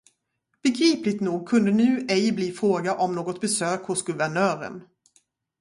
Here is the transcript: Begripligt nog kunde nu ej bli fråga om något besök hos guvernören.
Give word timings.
Begripligt 0.63 1.21
nog 1.21 1.47
kunde 1.47 1.71
nu 1.71 2.05
ej 2.09 2.31
bli 2.35 2.51
fråga 2.51 2.93
om 2.97 3.15
något 3.15 3.41
besök 3.41 3.81
hos 3.83 4.03
guvernören. 4.03 4.83